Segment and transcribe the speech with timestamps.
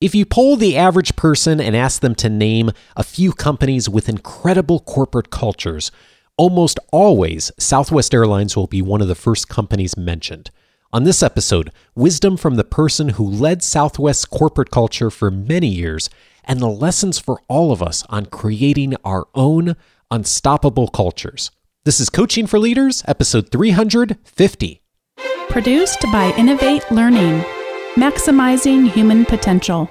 [0.00, 4.08] If you poll the average person and ask them to name a few companies with
[4.08, 5.92] incredible corporate cultures,
[6.38, 10.50] almost always Southwest Airlines will be one of the first companies mentioned.
[10.90, 16.08] On this episode, wisdom from the person who led Southwest's corporate culture for many years
[16.44, 19.76] and the lessons for all of us on creating our own
[20.10, 21.50] unstoppable cultures.
[21.84, 24.80] This is Coaching for Leaders, episode 350.
[25.50, 27.44] Produced by Innovate Learning
[27.96, 29.90] Maximizing Human Potential.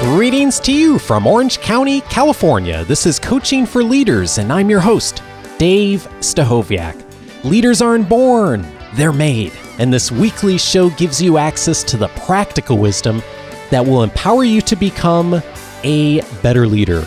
[0.00, 2.84] Greetings to you from Orange County, California.
[2.84, 5.22] This is Coaching for Leaders, and I'm your host,
[5.58, 7.04] Dave Stachowiak.
[7.44, 9.52] Leaders aren't born, they're made.
[9.78, 13.22] And this weekly show gives you access to the practical wisdom
[13.68, 15.42] that will empower you to become
[15.84, 17.06] a better leader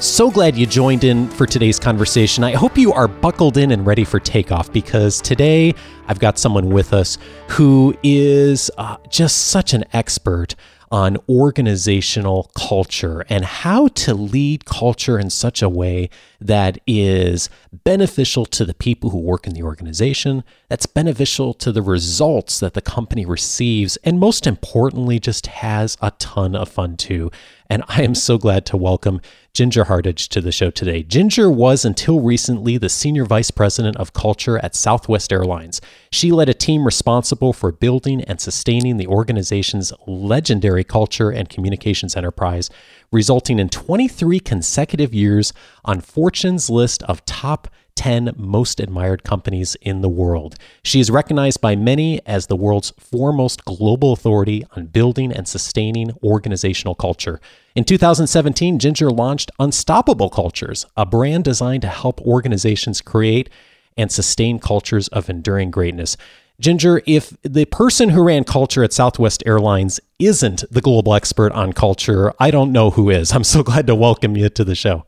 [0.00, 2.42] so glad you joined in for today's conversation.
[2.42, 5.74] I hope you are buckled in and ready for takeoff because today
[6.08, 7.18] I've got someone with us
[7.48, 10.54] who is uh, just such an expert
[10.90, 16.08] on organizational culture and how to lead culture in such a way
[16.40, 17.50] that is
[17.84, 22.74] beneficial to the people who work in the organization, that's beneficial to the results that
[22.74, 27.30] the company receives, and most importantly, just has a ton of fun too.
[27.68, 29.20] And I am so glad to welcome
[29.54, 31.04] Ginger Hardage to the show today.
[31.04, 35.80] Ginger was until recently the Senior Vice President of Culture at Southwest Airlines.
[36.10, 42.16] She led a team responsible for building and sustaining the organization's legendary culture and communications
[42.16, 42.70] enterprise,
[43.12, 45.52] resulting in 23 consecutive years
[45.84, 50.54] on Fortune's list of top 10 most admired companies in the world.
[50.82, 56.12] She is recognized by many as the world's foremost global authority on building and sustaining
[56.22, 57.40] organizational culture.
[57.74, 63.50] In 2017, Ginger launched Unstoppable Cultures, a brand designed to help organizations create
[63.98, 66.16] and sustain cultures of enduring greatness.
[66.58, 71.72] Ginger, if the person who ran culture at Southwest Airlines isn't the global expert on
[71.72, 73.32] culture, I don't know who is.
[73.32, 75.04] I'm so glad to welcome you to the show.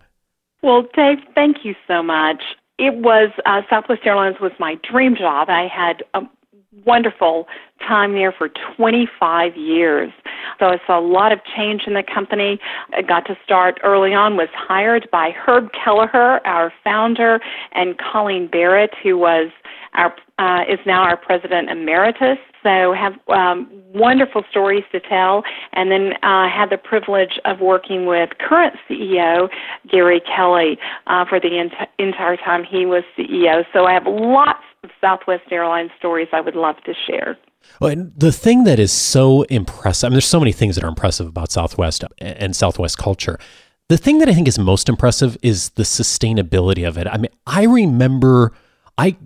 [0.62, 2.42] Well, Dave, thank you so much
[2.82, 5.48] it was uh, Southwest Airlines was my dream job.
[5.48, 6.22] I had a
[6.84, 7.46] wonderful
[7.78, 10.10] time there for 25 years.
[10.58, 12.58] So I saw a lot of change in the company.
[12.96, 17.40] I got to start early on, was hired by Herb Kelleher, our founder,
[17.72, 19.50] and Colleen Barrett, who was
[19.94, 22.38] our uh, is now our president emeritus.
[22.62, 25.42] So have um, wonderful stories to tell,
[25.72, 29.48] and then uh, had the privilege of working with current CEO
[29.90, 33.64] Gary Kelly uh, for the ent- entire time he was CEO.
[33.72, 37.36] So I have lots of Southwest Airlines stories I would love to share.
[37.80, 40.84] Well, and the thing that is so impressive, I mean, there's so many things that
[40.84, 43.38] are impressive about Southwest and Southwest culture.
[43.88, 47.06] The thing that I think is most impressive is the sustainability of it.
[47.06, 48.52] I mean, I remember
[48.98, 49.16] I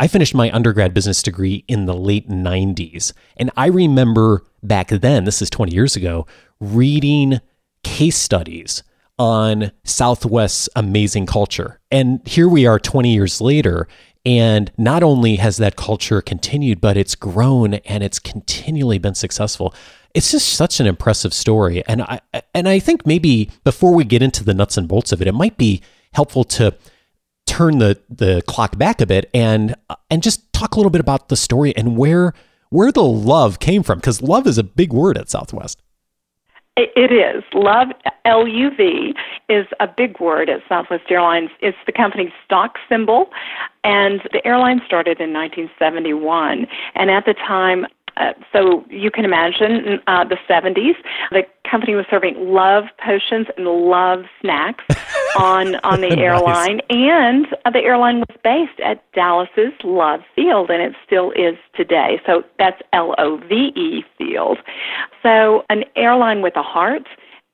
[0.00, 3.12] I finished my undergrad business degree in the late 90s.
[3.36, 6.26] And I remember back then, this is 20 years ago,
[6.58, 7.40] reading
[7.84, 8.82] case studies
[9.18, 11.80] on Southwest's amazing culture.
[11.90, 13.88] And here we are 20 years later.
[14.24, 19.74] And not only has that culture continued, but it's grown and it's continually been successful.
[20.14, 21.84] It's just such an impressive story.
[21.86, 22.20] And I
[22.54, 25.34] and I think maybe before we get into the nuts and bolts of it, it
[25.34, 25.82] might be
[26.12, 26.74] helpful to
[27.60, 29.74] turn the the clock back a bit and
[30.10, 32.32] and just talk a little bit about the story and where
[32.70, 35.82] where the love came from because love is a big word at Southwest.
[36.76, 37.44] It is.
[37.52, 37.88] Love,
[38.24, 39.14] L U V,
[39.50, 41.50] is a big word at Southwest Airlines.
[41.60, 43.28] It's the company's stock symbol,
[43.84, 46.66] and the airline started in 1971.
[46.94, 50.94] And at the time, uh, so you can imagine uh, the 70s.
[51.30, 54.84] The company was serving love potions and love snacks
[55.38, 60.82] on on the airline, and uh, the airline was based at Dallas's Love Field, and
[60.82, 62.20] it still is today.
[62.26, 64.58] So that's L O V E Field.
[65.22, 67.06] So an airline with a heart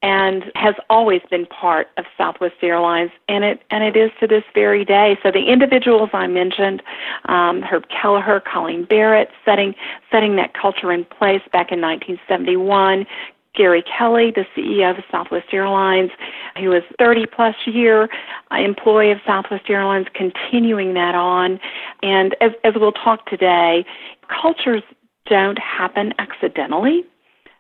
[0.03, 4.45] and has always been part of Southwest Airlines, and it and it is to this
[4.55, 5.19] very day.
[5.23, 6.83] So the individuals I mentioned,
[7.27, 9.75] um, Herb Kelleher, Colleen Barrett, setting
[10.11, 13.07] setting that culture in place back in 1971.
[13.57, 16.11] Gary Kelly, the CEO of Southwest Airlines,
[16.59, 18.09] who was 30 plus year
[18.53, 21.59] employee of Southwest Airlines, continuing that on.
[22.03, 23.85] And as, as we'll talk today,
[24.29, 24.83] cultures
[25.27, 27.05] don't happen accidentally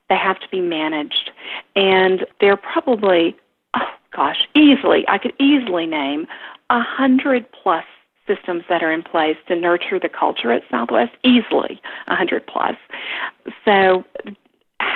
[0.08, 1.31] they have to be managed.
[1.75, 3.37] And there are probably,
[3.75, 6.26] oh gosh, easily, I could easily name
[6.70, 7.84] a hundred plus
[8.26, 12.76] systems that are in place to nurture the culture at Southwest, easily a hundred plus.
[13.64, 14.04] So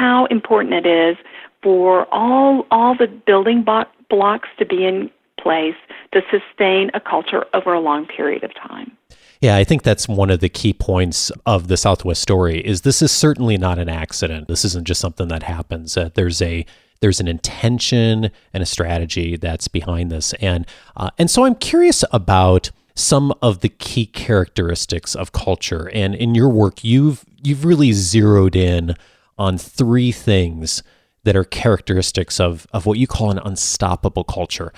[0.01, 1.17] how important it is
[1.63, 3.65] for all all the building
[4.09, 5.77] blocks to be in place
[6.13, 8.97] to sustain a culture over a long period of time.
[9.41, 13.01] Yeah, I think that's one of the key points of the Southwest story is this
[13.03, 14.49] is certainly not an accident.
[14.49, 15.97] This isn't just something that happens.
[15.97, 16.65] Uh, there's a
[17.01, 22.05] there's an intention and a strategy that's behind this, and uh, and so I'm curious
[22.11, 25.91] about some of the key characteristics of culture.
[25.95, 28.95] And in your work, you've you've really zeroed in
[29.41, 30.83] on three things
[31.25, 34.73] that are characteristics of of what you call an unstoppable culture.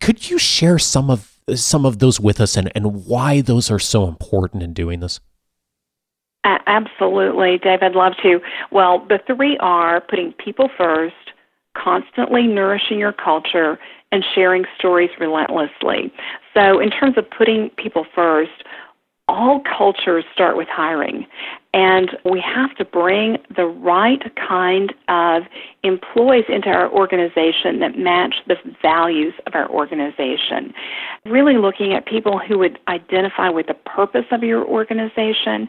[0.00, 3.78] Could you share some of some of those with us and, and why those are
[3.78, 5.20] so important in doing this?
[6.44, 7.80] Absolutely, Dave.
[7.82, 8.40] I'd love to.
[8.70, 11.32] Well, the three are putting people first,
[11.76, 13.78] constantly nourishing your culture,
[14.12, 16.12] and sharing stories relentlessly.
[16.54, 18.64] So, in terms of putting people first,
[19.28, 21.26] all cultures start with hiring.
[21.72, 25.44] And we have to bring the right kind of
[25.84, 30.74] employees into our organization that match the values of our organization.
[31.24, 35.68] Really looking at people who would identify with the purpose of your organization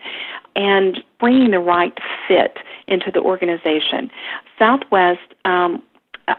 [0.55, 1.95] and bringing the right
[2.27, 2.57] fit
[2.87, 4.09] into the organization.
[4.57, 5.83] Southwest, um,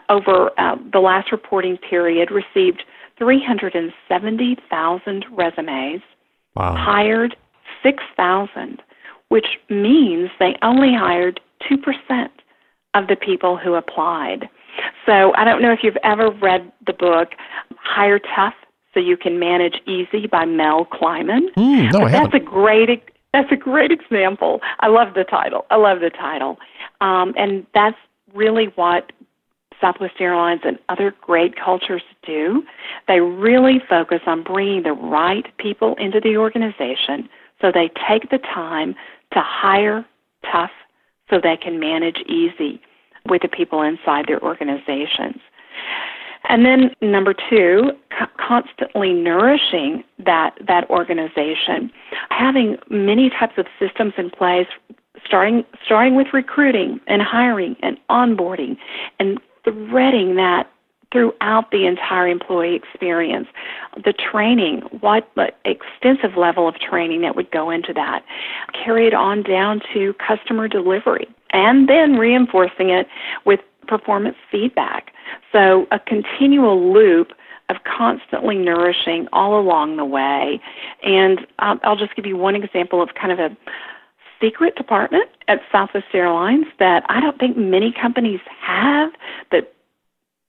[0.08, 2.82] over uh, the last reporting period, received
[3.17, 6.03] 370,000 resumes,
[6.56, 6.75] wow.
[6.75, 7.37] hired
[7.85, 8.82] 6,000
[9.32, 12.29] which means they only hired 2%
[12.93, 14.46] of the people who applied.
[15.06, 17.31] So I don't know if you've ever read the book
[17.82, 18.52] Hire Tough
[18.93, 21.49] So You Can Manage Easy by Mel Kleiman.
[21.56, 22.90] Mm, no, I that's a great
[23.32, 24.61] that's a great example.
[24.81, 25.64] I love the title.
[25.70, 26.58] I love the title.
[27.00, 27.96] Um, and that's
[28.34, 29.12] really what
[29.81, 32.62] Southwest Airlines and other great cultures do.
[33.08, 37.31] They really focus on bringing the right people into the organization
[37.62, 38.94] so they take the time
[39.32, 40.05] to hire
[40.50, 40.70] tough
[41.31, 42.81] so they can manage easy
[43.29, 45.40] with the people inside their organizations.
[46.49, 47.93] And then number two,
[48.37, 51.90] constantly nourishing that, that organization,
[52.31, 54.67] having many types of systems in place,
[55.25, 58.76] starting, starting with recruiting and hiring and onboarding
[59.20, 60.69] and threading that
[61.12, 63.47] throughout the entire employee experience.
[64.03, 65.31] The training, what
[65.64, 68.25] extensive level of training that would go into that,
[68.73, 73.06] carried on down to customer delivery, and then reinforcing it
[73.44, 75.12] with performance feedback.
[75.53, 77.32] So a continual loop
[77.69, 80.61] of constantly nourishing all along the way.
[81.03, 83.56] And um, I'll just give you one example of kind of a
[84.41, 89.12] secret department at Southwest Airlines that I don't think many companies have,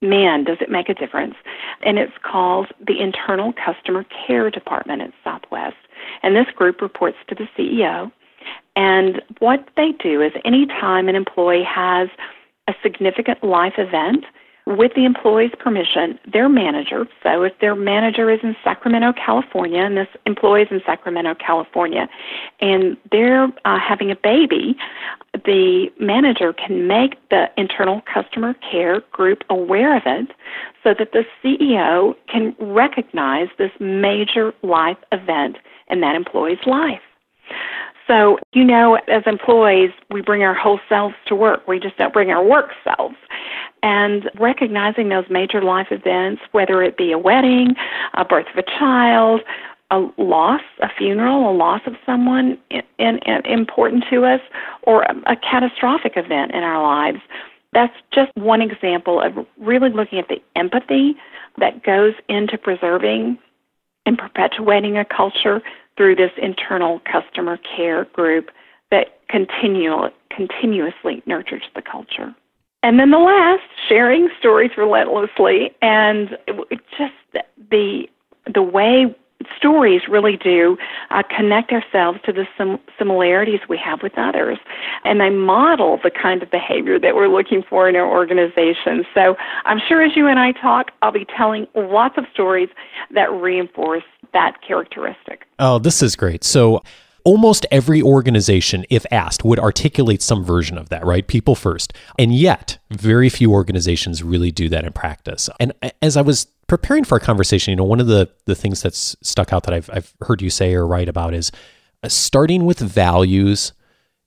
[0.03, 1.35] man, does it make a difference.
[1.81, 5.77] And it's called the Internal Customer Care Department at Southwest.
[6.21, 8.11] And this group reports to the CEO.
[8.75, 12.09] And what they do is anytime an employee has
[12.67, 14.25] a significant life event,
[14.65, 19.98] with the employee's permission, their manager, so if their manager is in Sacramento, California, and
[19.98, 22.07] this employee is in Sacramento, California,
[22.62, 24.75] and they're uh, having a baby,
[25.45, 30.30] the manager can make the internal customer care group aware of it
[30.83, 35.57] so that the CEO can recognize this major life event
[35.89, 37.01] in that employee's life.
[38.07, 41.67] So, you know, as employees, we bring our whole selves to work.
[41.67, 43.15] We just don't bring our work selves
[43.81, 47.75] and recognizing those major life events, whether it be a wedding,
[48.13, 49.41] a birth of a child,
[49.91, 54.41] a loss, a funeral, a loss of someone in, in, in, important to us,
[54.83, 57.19] or a, a catastrophic event in our lives.
[57.73, 61.16] That's just one example of really looking at the empathy
[61.57, 63.37] that goes into preserving
[64.06, 65.61] and perpetuating a culture
[65.97, 68.50] through this internal customer care group
[68.92, 72.35] that continue, continuously nurtures the culture.
[72.83, 76.38] And then the last, sharing stories relentlessly, and
[76.97, 77.14] just
[77.71, 78.07] the
[78.54, 79.16] the way
[79.57, 80.78] stories really do
[81.09, 84.57] uh, connect ourselves to the sim- similarities we have with others,
[85.06, 89.06] and they model the kind of behavior that we're looking for in our organization.
[89.14, 89.35] So
[89.66, 92.69] I'm sure as you and I talk, I'll be telling lots of stories
[93.14, 95.45] that reinforce that characteristic.
[95.59, 96.44] Oh, this is great.
[96.44, 96.83] So
[97.23, 101.25] almost every organization, if asked, would articulate some version of that, right?
[101.28, 101.94] People first.
[102.19, 105.49] And yet, very few organizations really do that in practice.
[105.59, 108.81] And as I was preparing for our conversation, you know, one of the, the things
[108.81, 111.52] that's stuck out that I've, I've heard you say or write about is
[112.04, 113.73] uh, starting with values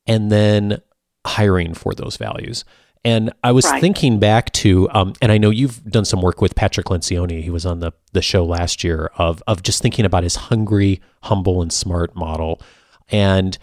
[0.06, 0.80] and then
[1.26, 2.64] hiring for those values.
[3.06, 3.80] And I was right.
[3.80, 7.42] thinking back to, um, and I know you've done some work with Patrick Lencioni.
[7.42, 11.00] He was on the the show last year of of just thinking about his hungry,
[11.22, 12.60] humble, and smart model
[13.08, 13.56] and,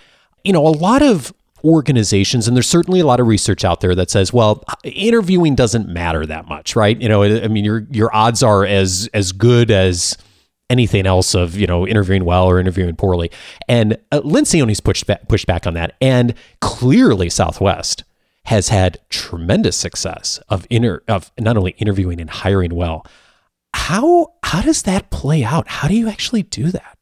[0.43, 1.33] you know, a lot of
[1.63, 5.87] organizations, and there's certainly a lot of research out there that says, well, interviewing doesn't
[5.87, 6.99] matter that much, right?
[7.01, 10.17] You know, I mean, your your odds are as as good as
[10.69, 13.31] anything else of you know interviewing well or interviewing poorly.
[13.67, 18.03] And uh, Lencioni's pushed back, pushed back on that, and clearly Southwest
[18.45, 23.05] has had tremendous success of inter of not only interviewing and hiring well.
[23.73, 25.67] How how does that play out?
[25.67, 26.97] How do you actually do that?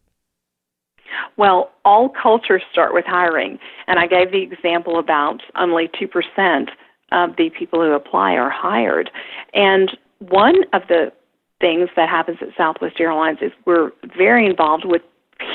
[1.38, 3.57] Well, all cultures start with hiring,
[3.88, 6.69] and I gave the example about only two percent
[7.12, 9.10] of the people who apply are hired,
[9.53, 11.12] and one of the
[11.60, 15.01] things that happens at Southwest Airlines is we're very involved with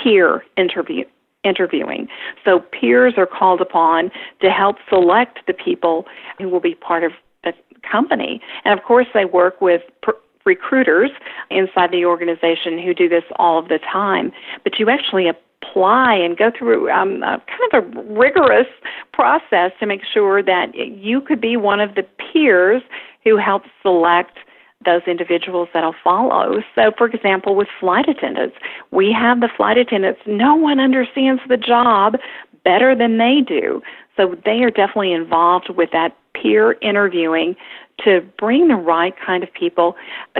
[0.02, 1.04] peer interview
[1.46, 2.08] interviewing.
[2.44, 4.10] So peers are called upon
[4.40, 6.04] to help select the people
[6.38, 7.12] who will be part of
[7.44, 7.52] the
[7.90, 8.40] company.
[8.64, 10.10] And of course, they work with pr-
[10.44, 11.10] recruiters
[11.50, 14.32] inside the organization who do this all of the time.
[14.64, 18.68] But you actually apply and go through um, a, kind of a rigorous
[19.12, 22.82] process to make sure that you could be one of the peers
[23.24, 24.38] who helps select
[24.84, 26.62] those individuals that'll follow.
[26.74, 28.56] So, for example, with flight attendants,
[28.90, 30.20] we have the flight attendants.
[30.26, 32.16] No one understands the job
[32.64, 33.82] better than they do.
[34.16, 37.56] So, they are definitely involved with that peer interviewing
[38.04, 39.96] to bring the right kind of people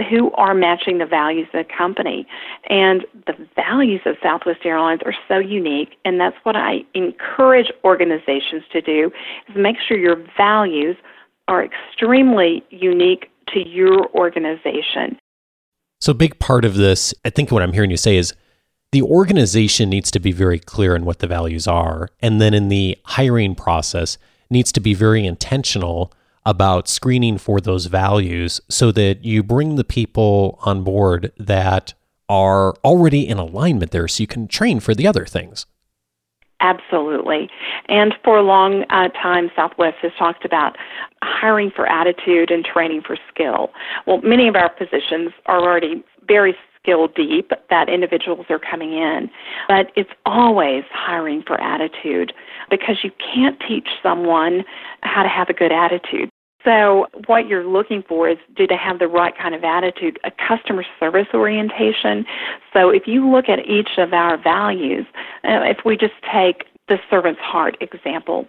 [0.09, 2.27] who are matching the values of the company.
[2.69, 8.63] And the values of Southwest Airlines are so unique, and that's what I encourage organizations
[8.71, 9.11] to do
[9.49, 10.97] is make sure your values
[11.47, 15.19] are extremely unique to your organization.
[15.99, 18.33] So, a big part of this, I think what I'm hearing you say is
[18.91, 22.09] the organization needs to be very clear in what the values are.
[22.19, 24.17] And then in the hiring process,
[24.49, 26.13] needs to be very intentional
[26.45, 31.93] about screening for those values so that you bring the people on board that
[32.29, 35.65] are already in alignment there so you can train for the other things.
[36.59, 37.49] Absolutely.
[37.87, 40.75] And for a long uh, time, Southwest has talked about
[41.21, 43.71] hiring for attitude and training for skill.
[44.07, 49.29] Well, many of our positions are already very skill deep that individuals are coming in,
[49.67, 52.33] but it's always hiring for attitude
[52.69, 54.63] because you can't teach someone
[55.01, 56.29] how to have a good attitude.
[56.67, 60.31] So, what you're looking for is do they have the right kind of attitude, a
[60.31, 62.25] customer service orientation?
[62.73, 65.05] So, if you look at each of our values,
[65.45, 68.47] uh, if we just take the servant's heart example,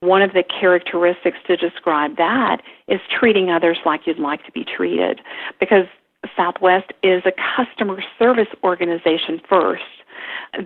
[0.00, 4.64] one of the characteristics to describe that is treating others like you'd like to be
[4.64, 5.20] treated
[5.60, 5.86] because
[6.36, 9.84] Southwest is a customer service organization first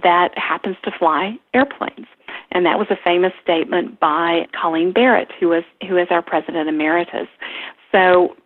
[0.03, 2.07] that happens to fly airplanes.
[2.53, 6.69] And that was a famous statement by Colleen Barrett, who was who is our president
[6.69, 7.29] emeritus.
[7.91, 8.37] So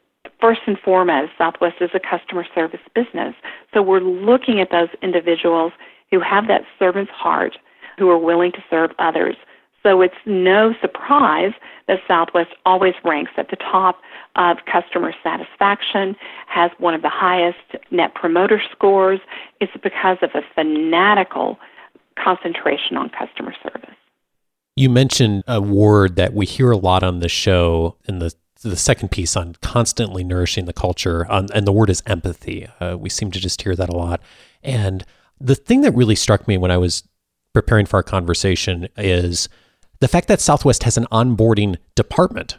[0.40, 3.34] first and foremost, Southwest is a customer service business.
[3.74, 5.72] So we're looking at those individuals
[6.10, 7.58] who have that servant's heart,
[7.98, 9.36] who are willing to serve others.
[9.82, 11.52] So it's no surprise
[11.86, 14.00] that Southwest always ranks at the top
[14.36, 16.16] of customer satisfaction,
[16.46, 17.58] has one of the highest
[17.90, 19.20] net promoter scores.
[19.60, 21.58] It's because of a fanatical
[22.22, 23.94] concentration on customer service.
[24.76, 28.76] You mentioned a word that we hear a lot on the show in the the
[28.76, 32.66] second piece on constantly nourishing the culture, and the word is empathy.
[32.80, 34.20] Uh, we seem to just hear that a lot.
[34.64, 35.04] And
[35.40, 37.04] the thing that really struck me when I was
[37.52, 39.48] preparing for our conversation is
[40.00, 42.58] the fact that Southwest has an onboarding department,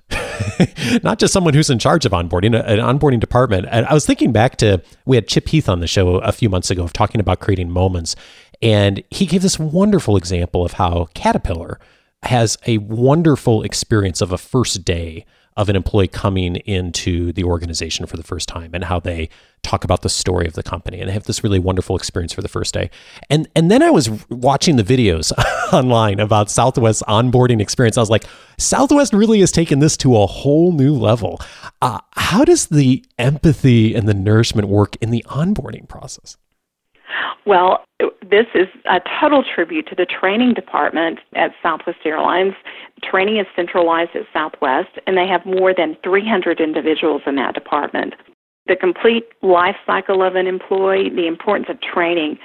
[1.04, 3.68] not just someone who's in charge of onboarding, an onboarding department.
[3.72, 6.50] And I was thinking back to we had Chip Heath on the show a few
[6.50, 8.16] months ago of talking about creating moments.
[8.62, 11.80] And he gave this wonderful example of how Caterpillar
[12.24, 15.26] has a wonderful experience of a first day
[15.60, 19.28] of an employee coming into the organization for the first time and how they
[19.62, 22.48] talk about the story of the company and have this really wonderful experience for the
[22.48, 22.90] first day.
[23.30, 25.34] And and then I was watching the videos
[25.74, 27.98] online about Southwest's onboarding experience.
[27.98, 28.24] I was like,
[28.58, 31.42] Southwest really has taken this to a whole new level.
[31.82, 36.38] Uh, how does the empathy and the nourishment work in the onboarding process?
[37.46, 37.84] Well,
[38.22, 42.54] this is a total tribute to the training department at Southwest Airlines.
[43.04, 48.14] Training is centralized at Southwest, and they have more than 300 individuals in that department.
[48.68, 52.38] The complete life cycle of an employee, the importance of training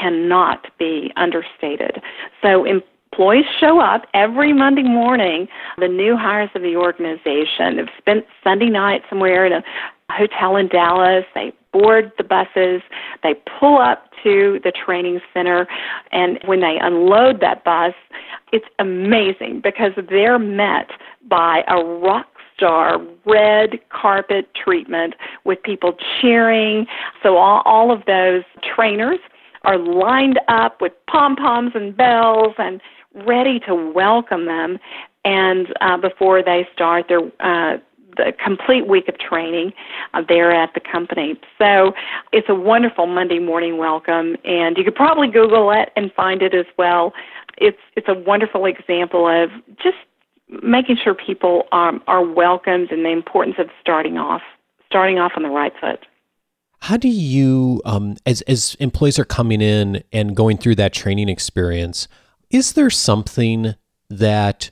[0.00, 2.02] cannot be understated.
[2.42, 5.48] So, employees show up every Monday morning.
[5.78, 9.62] The new hires of the organization have spent Sunday night somewhere in a
[10.10, 11.24] hotel in Dallas.
[11.34, 12.82] They board the buses,
[13.22, 15.68] they pull up to the training center,
[16.10, 17.94] and when they unload that bus,
[18.52, 20.90] it's amazing because they're met
[21.28, 22.26] by a rock
[22.56, 25.14] star red carpet treatment
[25.44, 26.86] with people cheering.
[27.22, 28.42] So all, all of those
[28.74, 29.18] trainers
[29.62, 32.80] are lined up with pom poms and bells and
[33.26, 34.78] ready to welcome them.
[35.24, 37.78] And uh, before they start their uh,
[38.16, 39.72] the complete week of training
[40.14, 41.38] uh, there at the company.
[41.58, 41.92] So
[42.32, 46.54] it's a wonderful Monday morning welcome, and you could probably Google it and find it
[46.54, 47.12] as well.
[47.58, 49.50] It's it's a wonderful example of
[49.82, 49.98] just
[50.62, 54.42] making sure people um, are welcomed and the importance of starting off
[54.86, 56.04] starting off on the right foot.
[56.80, 61.28] How do you, um, as as employees are coming in and going through that training
[61.28, 62.08] experience,
[62.50, 63.74] is there something
[64.08, 64.70] that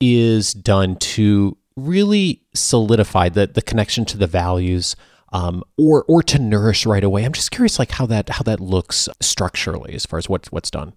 [0.00, 4.96] is done to really solidify the the connection to the values?
[5.32, 7.24] Um, or or to nourish right away.
[7.24, 10.70] I'm just curious, like how that how that looks structurally, as far as what's what's
[10.70, 10.92] done.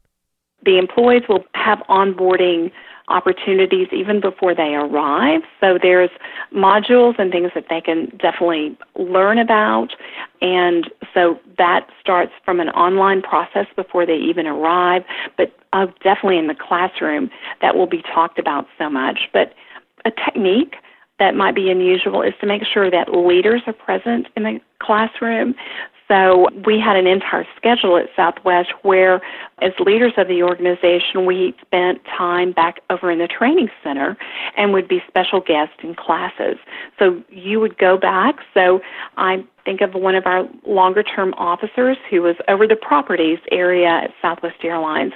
[0.64, 2.72] The employees will have onboarding
[3.10, 5.42] opportunities even before they arrive.
[5.62, 6.10] So there's
[6.54, 9.94] modules and things that they can definitely learn about.
[10.42, 15.04] And so that starts from an online process before they even arrive,
[15.38, 17.30] but uh, definitely in the classroom
[17.62, 19.20] that will be talked about so much.
[19.32, 19.54] But
[20.08, 20.76] a technique
[21.20, 25.56] that might be unusual is to make sure that leaders are present in the classroom.
[26.08, 29.22] So we had an entire schedule at Southwest where,
[29.62, 34.18] as leaders of the organization, we spent time back over in the training center
[34.56, 36.58] and would be special guests in classes.
[36.98, 38.36] So you would go back.
[38.54, 38.80] So
[39.18, 43.90] I think of one of our longer term officers who was over the properties area
[43.90, 45.12] at Southwest Airlines.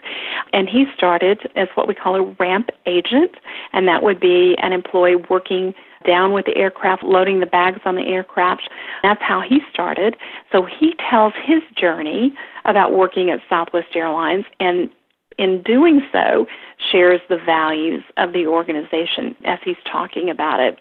[0.52, 3.32] And he started as what we call a ramp agent,
[3.72, 5.74] and that would be an employee working
[6.06, 8.70] down with the aircraft, loading the bags on the aircraft.
[9.04, 10.16] That's how he started.
[10.52, 12.34] So he tells his journey
[12.66, 14.90] about working at Southwest Airlines and
[15.38, 16.46] in doing so
[16.92, 20.78] shares the values of the organization as he's talking about it.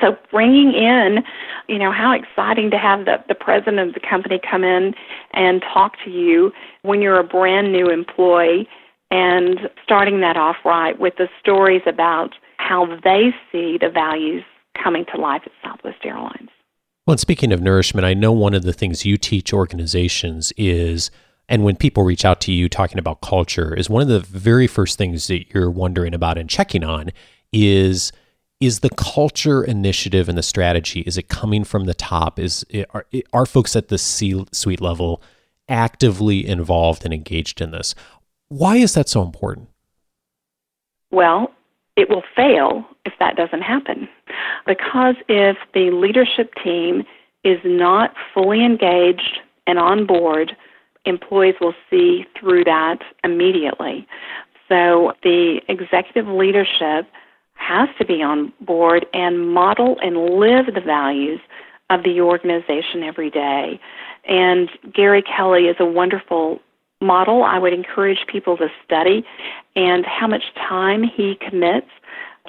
[0.00, 1.18] So bringing in,
[1.68, 4.94] you know, how exciting to have the, the president of the company come in
[5.34, 8.68] and talk to you when you're a brand new employee
[9.10, 14.44] and starting that off right with the stories about how they see the values
[14.82, 16.48] coming to life at Southwest Airlines.
[17.06, 21.10] Well, and speaking of nourishment, I know one of the things you teach organizations is,
[21.48, 24.66] and when people reach out to you talking about culture, is one of the very
[24.66, 27.10] first things that you're wondering about and checking on
[27.52, 28.12] is
[28.60, 32.38] is the culture initiative and the strategy is it coming from the top?
[32.38, 35.20] Is are, are folks at the c suite level
[35.68, 37.96] actively involved and engaged in this?
[38.48, 39.68] Why is that so important?
[41.10, 41.52] Well
[41.96, 44.08] it will fail if that doesn't happen.
[44.66, 47.04] Because if the leadership team
[47.44, 50.56] is not fully engaged and on board,
[51.04, 54.06] employees will see through that immediately.
[54.68, 57.06] So the executive leadership
[57.54, 61.40] has to be on board and model and live the values
[61.90, 63.78] of the organization every day.
[64.24, 66.60] And Gary Kelly is a wonderful
[67.02, 69.24] model I would encourage people to study
[69.76, 71.88] and how much time he commits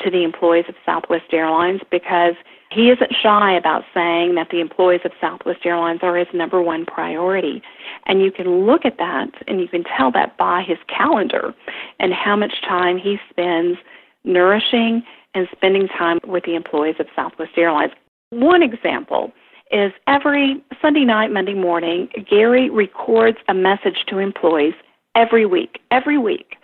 [0.03, 2.33] to the employees of Southwest Airlines because
[2.71, 6.85] he isn't shy about saying that the employees of Southwest Airlines are his number one
[6.85, 7.61] priority.
[8.07, 11.53] And you can look at that and you can tell that by his calendar
[11.99, 13.77] and how much time he spends
[14.23, 15.03] nourishing
[15.35, 17.91] and spending time with the employees of Southwest Airlines.
[18.31, 19.31] One example
[19.73, 24.75] is every Sunday night, Monday morning, Gary records a message to employees
[25.15, 26.55] every week, every week.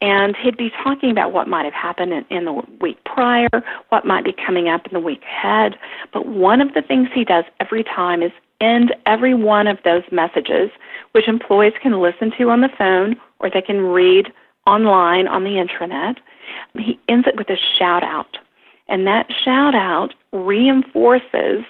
[0.00, 3.48] And he'd be talking about what might have happened in, in the week prior,
[3.90, 5.76] what might be coming up in the week ahead.
[6.12, 10.02] But one of the things he does every time is end every one of those
[10.10, 10.70] messages,
[11.12, 14.32] which employees can listen to on the phone or they can read
[14.66, 16.16] online on the intranet.
[16.78, 18.38] He ends it with a shout out.
[18.88, 21.64] And that shout out reinforces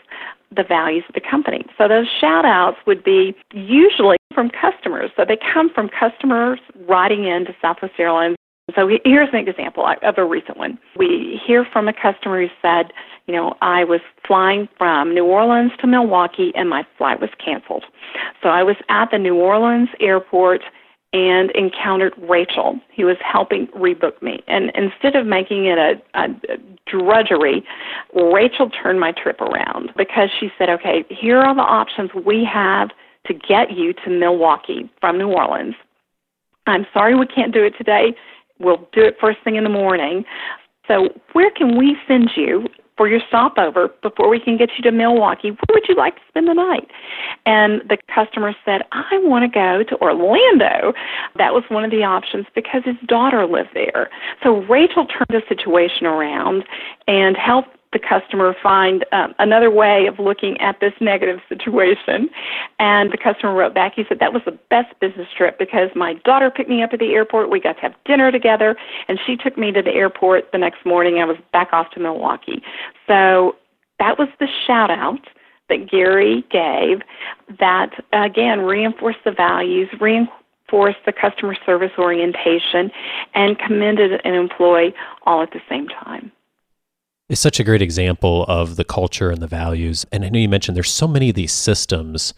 [0.55, 1.65] the values of the company.
[1.79, 5.11] So those shout outs would be usually from customers.
[5.17, 8.37] So they come from customers writing in to Southwest Airlines.
[8.75, 10.79] So here's an example of a recent one.
[10.97, 12.93] We hear from a customer who said,
[13.27, 17.85] you know, I was flying from New Orleans to Milwaukee and my flight was canceled.
[18.43, 20.63] So I was at the New Orleans airport
[21.15, 24.43] and encountered Rachel, who was helping rebook me.
[24.49, 26.27] And instead of making it a, a
[26.87, 27.65] drudgery,
[28.13, 32.91] Rachel turned my trip around because she said, okay, here are the options we have
[33.27, 35.77] to get you to Milwaukee from New Orleans.
[36.67, 38.17] I'm sorry we can't do it today.
[38.59, 40.25] We'll do it first thing in the morning.
[40.89, 44.93] So, where can we send you for your stopover before we can get you to
[44.93, 45.51] Milwaukee.
[45.51, 46.89] Where would you like to spend the night?
[47.47, 50.93] And the customer said, I want to go to Orlando.
[51.37, 54.11] That was one of the options because his daughter lived there.
[54.43, 56.65] So Rachel turned the situation around
[57.09, 62.29] and helped the customer find um, another way of looking at this negative situation.
[62.79, 66.15] And the customer wrote back, he said, That was the best business trip because my
[66.25, 67.51] daughter picked me up at the airport.
[67.51, 68.77] We got to have dinner together,
[69.09, 71.21] and she took me to the airport the next morning.
[71.21, 72.63] I was back off to Milwaukee.
[73.07, 73.57] So
[73.99, 75.27] that was the shout out
[75.69, 77.01] that Gary gave
[77.59, 82.91] that, again, reinforced the values, reinforced the customer service orientation,
[83.35, 86.33] and commended an employee all at the same time.
[87.29, 90.05] It's such a great example of the culture and the values.
[90.13, 92.35] And I know you mentioned there's so many of these systems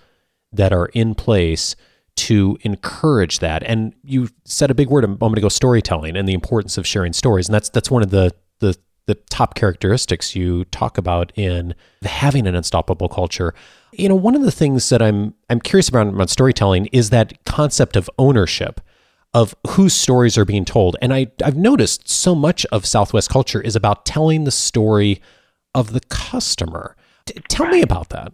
[0.52, 1.74] that are in place
[2.16, 3.62] to encourage that.
[3.64, 7.12] And you said a big word a moment ago, storytelling and the importance of sharing
[7.12, 7.48] stories.
[7.48, 12.46] And that's that's one of the the the top characteristics you talk about in having
[12.46, 13.54] an unstoppable culture.
[13.92, 17.44] You know, one of the things that I'm I'm curious about about storytelling is that
[17.44, 18.80] concept of ownership
[19.36, 20.96] of whose stories are being told.
[21.02, 25.20] And I I've noticed so much of Southwest culture is about telling the story
[25.74, 26.96] of the customer.
[27.48, 28.32] Tell me about that.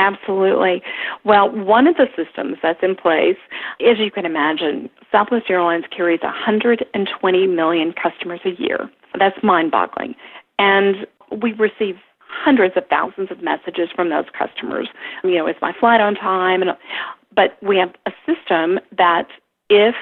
[0.00, 0.82] Absolutely.
[1.24, 3.36] Well, one of the systems that's in place,
[3.80, 8.90] as you can imagine, Southwest Airlines carries 120 million customers a year.
[9.16, 10.16] That's mind boggling.
[10.58, 11.06] And
[11.40, 14.88] we receive hundreds of thousands of messages from those customers.
[15.22, 16.62] You know, is my flight on time?
[16.62, 16.72] And,
[17.32, 19.28] but we have a system that
[19.74, 19.94] if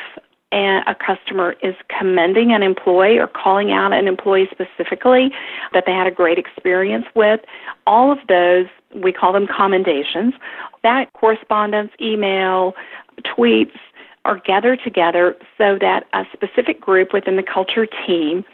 [0.53, 5.33] a customer is commending an employee or calling out an employee specifically
[5.73, 7.41] that they had a great experience with,
[7.87, 10.35] all of those, we call them commendations,
[10.83, 12.75] that correspondence, email,
[13.25, 13.79] tweets,
[14.25, 18.45] are gathered together so that a specific group within the culture team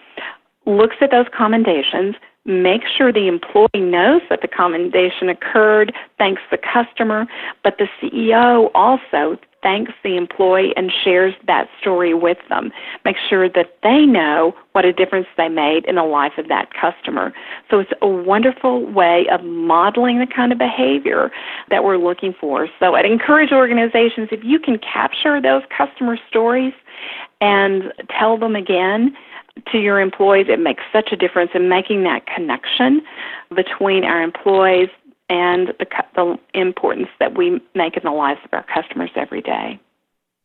[0.67, 6.59] looks at those commendations, makes sure the employee knows that the commendation occurred, thanks the
[6.59, 7.27] customer,
[7.63, 12.71] but the CEO also thanks the employee and shares that story with them.
[13.05, 16.69] Make sure that they know what a difference they made in the life of that
[16.75, 17.33] customer.
[17.71, 21.31] So it's a wonderful way of modeling the kind of behavior
[21.71, 22.69] that we're looking for.
[22.79, 26.75] So I'd encourage organizations if you can capture those customer stories
[27.41, 29.17] and tell them again,
[29.73, 33.03] to your employees, it makes such a difference in making that connection
[33.55, 34.89] between our employees
[35.29, 39.81] and the, the importance that we make in the lives of our customers every day.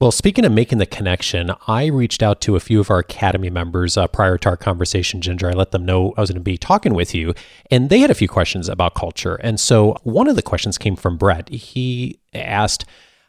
[0.01, 3.49] Well, speaking of making the connection, I reached out to a few of our Academy
[3.49, 5.49] members uh, prior to our conversation, Ginger.
[5.49, 7.33] I let them know I was going to be talking with you,
[7.71, 9.35] and they had a few questions about culture.
[9.35, 11.47] And so one of the questions came from Brett.
[11.47, 12.83] He asked,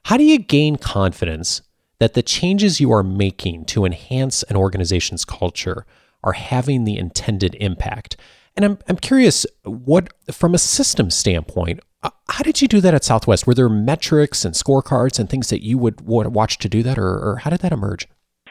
[0.07, 1.63] How do you gain confidence
[1.99, 5.87] that the changes you are making to enhance an organization's culture
[6.25, 8.17] are having the intended impact.
[8.57, 12.95] And I'm, I'm curious, what, from a system standpoint, uh, how did you do that
[12.95, 13.47] at Southwest?
[13.47, 17.09] Were there metrics and scorecards and things that you would, watch to do that, or,
[17.09, 18.07] or how did that emerge?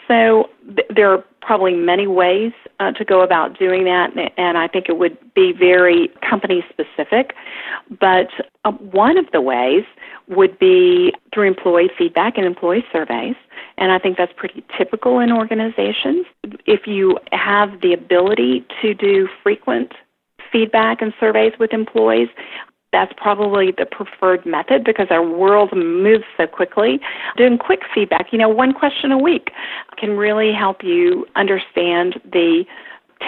[0.08, 4.68] So th- there are probably many ways uh, to go about doing that, and I
[4.68, 7.34] think it would be very company specific.
[8.00, 8.30] But
[8.64, 9.84] uh, one of the ways
[10.28, 13.36] would be through employee feedback and employee surveys.
[13.78, 16.26] And I think that's pretty typical in organizations.
[16.66, 19.94] If you have the ability to do frequent
[20.52, 22.30] feedback and surveys with employees,
[22.94, 27.02] that's probably the preferred method because our world moves so quickly.
[27.36, 29.52] Doing quick feedback, you know, one question a week
[29.98, 32.64] can really help you understand the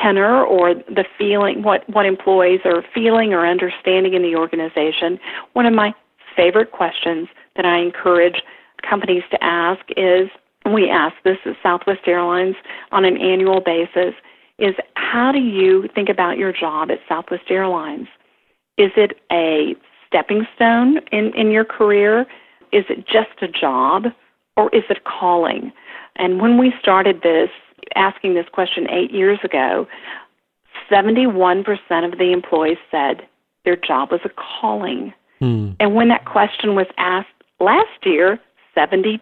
[0.01, 5.19] tenor or the feeling, what, what employees are feeling or understanding in the organization.
[5.53, 5.93] One of my
[6.35, 8.41] favorite questions that I encourage
[8.87, 10.29] companies to ask is
[10.71, 12.55] we ask this at Southwest Airlines
[12.91, 14.13] on an annual basis
[14.57, 18.07] is how do you think about your job at Southwest Airlines?
[18.77, 19.75] Is it a
[20.07, 22.21] stepping stone in, in your career?
[22.71, 24.05] Is it just a job?
[24.57, 25.71] Or is it calling?
[26.15, 27.49] And when we started this,
[27.95, 29.87] asking this question eight years ago,
[30.89, 31.65] 71%
[32.05, 33.27] of the employees said
[33.65, 35.13] their job was a calling.
[35.39, 35.71] Hmm.
[35.79, 37.27] And when that question was asked
[37.59, 38.39] last year,
[38.75, 39.19] 72%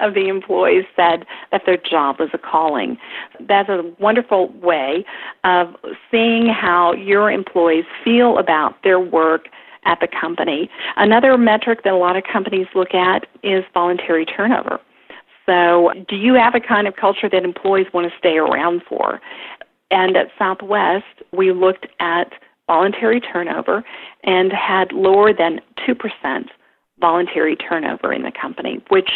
[0.00, 2.96] of the employees said that their job was a calling.
[3.40, 5.04] That's a wonderful way
[5.44, 5.74] of
[6.10, 9.48] seeing how your employees feel about their work
[9.84, 10.70] at the company.
[10.96, 14.80] Another metric that a lot of companies look at is voluntary turnover.
[15.46, 19.20] So, do you have a kind of culture that employees want to stay around for?
[19.90, 22.32] And at Southwest, we looked at
[22.66, 23.84] voluntary turnover
[24.22, 26.46] and had lower than 2%
[27.00, 29.10] voluntary turnover in the company, which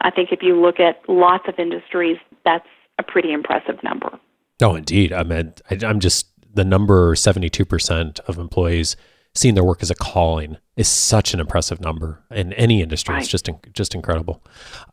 [0.00, 2.66] I think if you look at lots of industries, that's
[2.98, 4.18] a pretty impressive number.
[4.62, 5.12] Oh, indeed.
[5.12, 8.96] I mean, I, I'm just the number 72% of employees
[9.34, 13.14] seeing their work as a calling is such an impressive number in any industry.
[13.14, 13.22] Right.
[13.22, 14.44] It's just just incredible.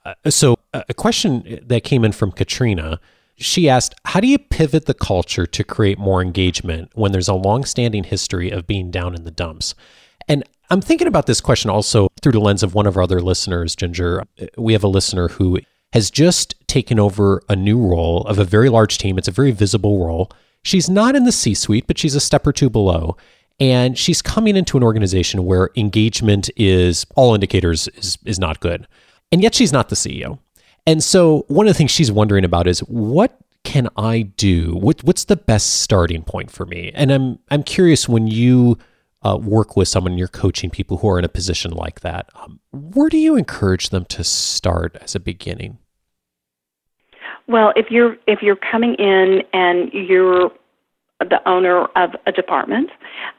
[0.04, 3.00] Uh, so, uh, a question that came in from Katrina
[3.42, 7.34] she asked, How do you pivot the culture to create more engagement when there's a
[7.34, 9.76] long-standing history of being down in the dumps?
[10.28, 13.22] And I'm thinking about this question also through the lens of one of our other
[13.22, 14.24] listeners, Ginger.
[14.42, 15.60] Uh, we have a listener who
[15.92, 19.18] has just taken over a new role of a very large team.
[19.18, 20.32] It's a very visible role.
[20.64, 23.18] She's not in the C suite, but she's a step or two below.
[23.60, 28.88] And she's coming into an organization where engagement is all indicators is, is not good.
[29.30, 30.40] And yet she's not the CEO.
[30.88, 34.74] And so one of the things she's wondering about is what can I do?
[34.76, 36.92] What, what's the best starting point for me?
[36.96, 38.78] And I'm I'm curious when you
[39.24, 42.30] uh, work with someone, you're coaching people who are in a position like that.
[42.36, 45.78] Um, where do you encourage them to start as a beginning?
[47.48, 50.52] Well, if you're if you're coming in and you're
[51.20, 52.90] the owner of a department,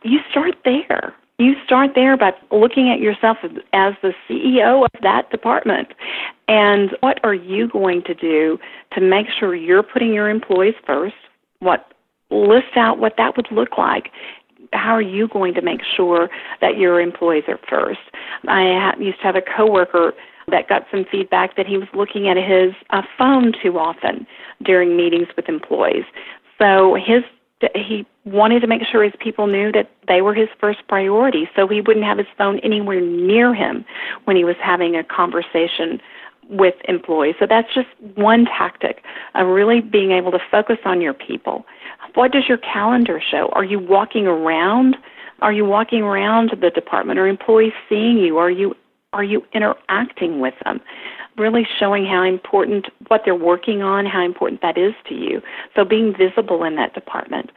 [0.03, 1.15] you start there.
[1.39, 3.39] You start there by looking at yourself
[3.73, 5.89] as the CEO of that department.
[6.47, 8.59] And what are you going to do
[8.93, 11.17] to make sure you're putting your employees first?
[11.59, 11.93] What
[12.33, 14.11] list out what that would look like.
[14.73, 16.29] How are you going to make sure
[16.61, 18.01] that your employees are first?
[18.49, 20.15] I used to have a coworker
[20.49, 24.27] that got some feedback that he was looking at his uh, phone too often
[24.63, 26.05] during meetings with employees.
[26.59, 27.23] So his
[27.75, 31.69] he wanted to make sure his people knew that they were his first priority, so
[31.69, 33.85] he wouldn't have his phone anywhere near him
[34.25, 36.01] when he was having a conversation
[36.53, 37.35] with employees.
[37.41, 39.03] So that's just one tactic
[39.35, 41.65] of really being able to focus on your people.
[42.15, 43.49] What does your calendar show?
[43.53, 44.97] Are you walking around?
[45.41, 47.19] Are you walking around the department?
[47.19, 48.39] Are employees seeing you?
[48.39, 48.75] Are you
[49.15, 50.81] are you interacting with them?
[51.37, 55.43] Really showing how important what they're working on, how important that is to you.
[55.77, 57.51] So being visible in that department.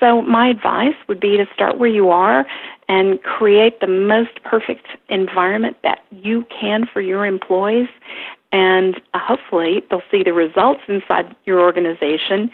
[0.00, 2.46] So my advice would be to start where you are
[2.88, 7.88] and create the most perfect environment that you can for your employees
[8.52, 12.50] and uh, hopefully they'll see the results inside your organization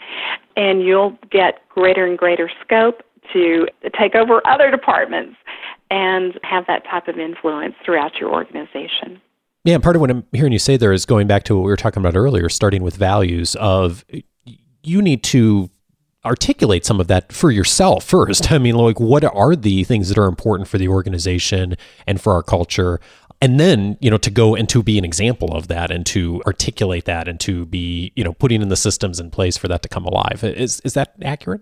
[0.57, 3.01] and you'll get greater and greater scope
[3.33, 3.67] to
[3.97, 5.35] take over other departments
[5.89, 9.21] and have that type of influence throughout your organization.
[9.63, 11.63] Yeah, and part of what I'm hearing you say there is going back to what
[11.63, 14.05] we were talking about earlier, starting with values of
[14.83, 15.69] you need to
[16.25, 18.51] articulate some of that for yourself first.
[18.51, 21.75] I mean, like what are the things that are important for the organization
[22.07, 22.99] and for our culture?
[23.41, 26.41] And then, you know, to go and to be an example of that and to
[26.45, 29.83] articulate that and to be, you know, putting in the systems in place for that
[29.83, 30.43] to come alive.
[30.43, 31.61] Is is that accurate?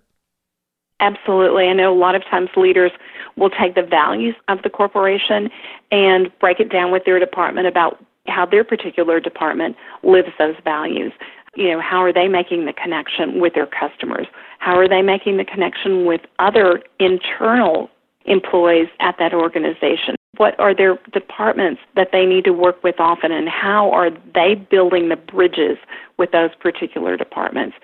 [1.00, 1.66] Absolutely.
[1.66, 2.92] I know a lot of times leaders
[3.36, 5.50] will take the values of the corporation
[5.92, 11.12] and break it down with their department about how their particular department lives those values.
[11.56, 14.28] You know, how are they making the connection with their customers?
[14.64, 17.90] How are they making the connection with other internal
[18.24, 20.16] employees at that organization?
[20.38, 24.56] What are their departments that they need to work with often, and how are they
[24.56, 25.78] building the bridges
[26.18, 27.76] with those particular departments?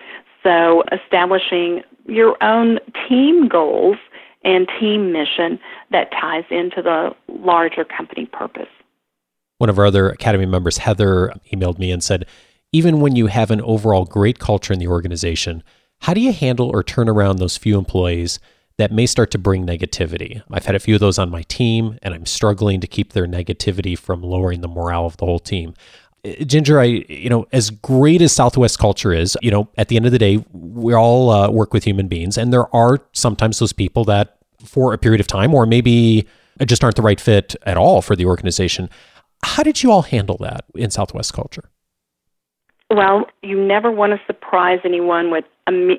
[0.41, 3.97] So, establishing your own team goals
[4.45, 5.59] and team mission
[5.91, 8.69] that ties into the larger company purpose.
[9.57, 12.25] One of our other Academy members, Heather, emailed me and said,
[12.71, 15.61] even when you have an overall great culture in the organization,
[16.01, 18.39] how do you handle or turn around those few employees
[18.77, 20.41] that may start to bring negativity?
[20.51, 23.27] I've had a few of those on my team, and I'm struggling to keep their
[23.27, 25.73] negativity from lowering the morale of the whole team.
[26.45, 30.05] Ginger, I you know, as great as Southwest culture is, you know, at the end
[30.05, 33.73] of the day, we all uh, work with human beings, and there are sometimes those
[33.73, 36.27] people that, for a period of time, or maybe
[36.65, 38.89] just aren't the right fit at all for the organization.
[39.43, 41.69] How did you all handle that in Southwest culture?
[42.91, 45.45] Well, you never want to surprise anyone with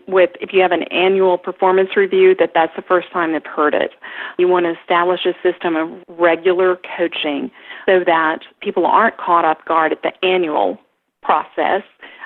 [0.09, 3.73] with if you have an annual performance review that that's the first time they've heard
[3.73, 3.93] it.
[4.37, 7.53] You want to establish a system of regular coaching
[7.87, 10.79] so that people aren't caught off guard at the annual
[11.23, 11.83] process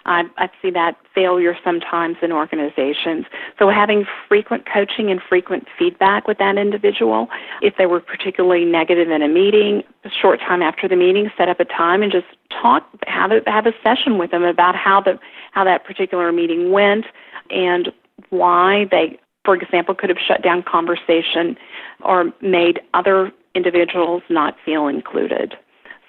[0.06, 3.24] I, I see that failure sometimes in organizations.
[3.58, 7.28] So having frequent coaching and frequent feedback with that individual,
[7.62, 11.48] if they were particularly negative in a meeting, a short time after the meeting, set
[11.48, 15.00] up a time and just talk, have a, have a session with them about how
[15.00, 15.18] the
[15.52, 17.06] how that particular meeting went
[17.50, 17.90] and
[18.30, 21.56] why they, for example, could have shut down conversation
[22.04, 25.54] or made other individuals not feel included.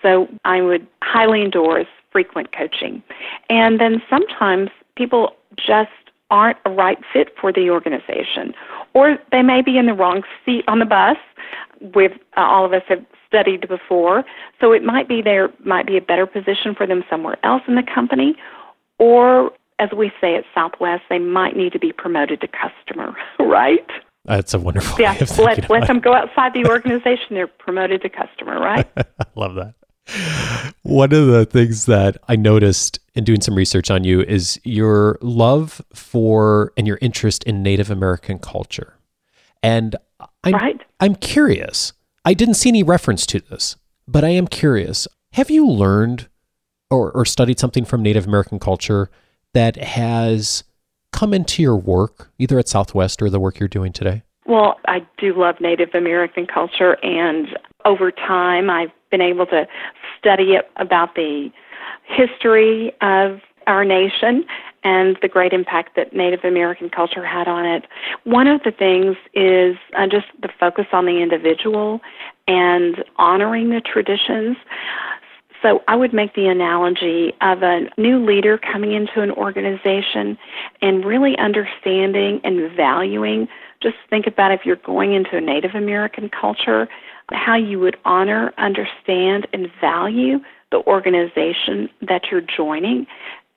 [0.02, 3.04] So I would highly endorse frequent coaching.
[3.50, 5.90] And then sometimes people just
[6.32, 8.54] aren't a right fit for the organization,
[8.94, 11.18] or they may be in the wrong seat on the bus.
[11.94, 14.24] We've uh, all of us have studied before,
[14.62, 17.76] so it might be there might be a better position for them somewhere else in
[17.76, 18.38] the company,
[18.98, 23.86] or as we say at Southwest, they might need to be promoted to customer, right?
[24.24, 25.18] That's a wonderful yeah.
[25.38, 27.28] let, let them go outside the organization.
[27.32, 28.88] They're promoted to customer, right?
[28.98, 29.76] I Love that.
[30.84, 35.18] One of the things that I noticed in doing some research on you is your
[35.22, 38.94] love for and your interest in Native American culture.
[39.64, 39.96] And
[40.44, 40.82] I'm, right.
[41.00, 41.94] I'm curious.
[42.24, 45.08] I didn't see any reference to this, but I am curious.
[45.34, 46.28] Have you learned
[46.90, 49.10] or, or studied something from Native American culture
[49.54, 50.64] that has
[51.12, 54.24] come into your work, either at Southwest or the work you're doing today?
[54.46, 57.48] Well, I do love Native American culture, and
[57.84, 59.68] over time, I've been able to
[60.20, 61.50] study it about the
[62.04, 64.46] history of our nation
[64.84, 67.86] and the great impact that Native American culture had on it.
[68.24, 72.02] One of the things is uh, just the focus on the individual
[72.48, 74.58] and honoring the traditions.
[75.64, 80.38] So I would make the analogy of a new leader coming into an organization
[80.84, 83.48] and really understanding and valuing.
[83.82, 86.88] Just think about if you're going into a Native American culture,
[87.32, 90.40] how you would honor, understand, and value
[90.72, 93.08] the organization that you're joining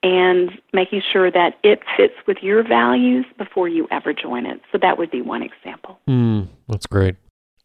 [0.01, 4.61] and making sure that it fits with your values before you ever join it.
[4.71, 5.99] So that would be one example.
[6.07, 7.15] Mm, that's great.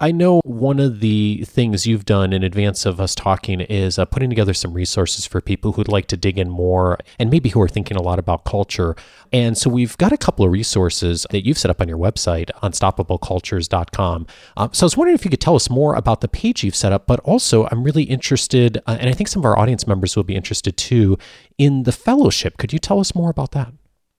[0.05, 4.05] I know one of the things you've done in advance of us talking is uh,
[4.05, 7.63] putting together some resources for people who'd like to dig in more and maybe who
[7.63, 8.97] are thinking a lot about culture.
[9.33, 12.51] And so we've got a couple of resources that you've set up on your website,
[12.63, 14.27] unstoppablecultures.com.
[14.59, 16.77] Um, so I was wondering if you could tell us more about the page you've
[16.77, 19.87] set up, but also I'm really interested, uh, and I think some of our audience
[19.87, 21.17] members will be interested too,
[21.57, 22.59] in the fellowship.
[22.59, 23.73] Could you tell us more about that?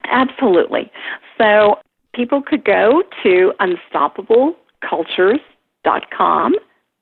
[0.05, 0.91] Absolutely.
[1.37, 1.75] So
[2.15, 5.39] people could go to Unstoppable Cultures
[5.85, 6.53] dot com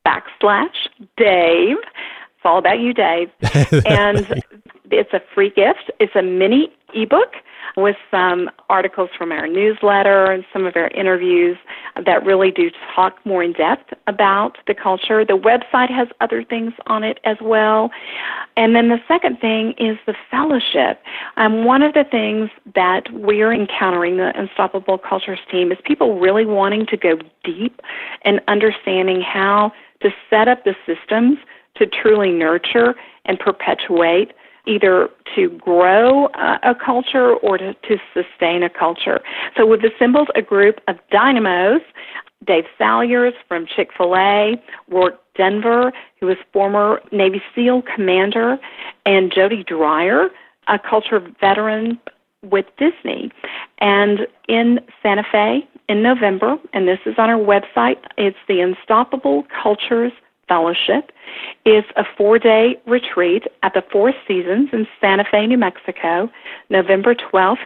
[0.05, 1.77] backslash Dave.
[1.79, 3.31] It's all about you, Dave.
[3.85, 4.43] and
[4.91, 5.89] it's a free gift.
[5.99, 7.33] It's a mini ebook
[7.77, 11.57] with some articles from our newsletter and some of our interviews
[12.05, 15.25] that really do talk more in depth about the culture.
[15.25, 17.91] The website has other things on it as well.
[18.57, 21.01] And then the second thing is the fellowship.
[21.37, 26.45] Um, one of the things that we're encountering, the Unstoppable Cultures team, is people really
[26.45, 27.81] wanting to go deep
[28.23, 29.71] and understanding how
[30.01, 31.37] to set up the systems
[31.75, 32.95] to truly nurture
[33.25, 34.33] and perpetuate
[34.65, 39.19] either to grow uh, a culture or to, to sustain a culture.
[39.57, 41.81] So we've assembled a group of dynamos.
[42.45, 48.57] Dave Salyers from Chick fil A, Rorke Denver, who was former Navy SEAL commander,
[49.05, 50.29] and Jody Dreyer,
[50.67, 51.99] a culture veteran
[52.43, 53.31] with Disney.
[53.79, 59.45] And in Santa Fe in November, and this is on our website, it's the Unstoppable
[59.61, 60.11] Cultures
[60.47, 61.11] Fellowship
[61.65, 66.29] is a four day retreat at the Four Seasons in Santa Fe, New Mexico,
[66.69, 67.57] November 12th